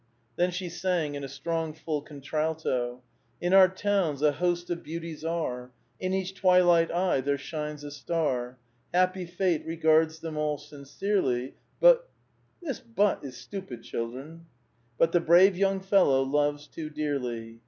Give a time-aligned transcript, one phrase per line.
[0.35, 5.23] Then she sang in a strong, full contralto:—<' In our towns, a host of beauties
[5.23, 8.57] are; In each twilight eye there shines a star.
[8.93, 12.09] ^ Happy fate regards them all sincerely, But
[12.63, 14.47] —"This hut is stupid, children,—
[14.97, 17.59] But the brave young fellow loves too dearly.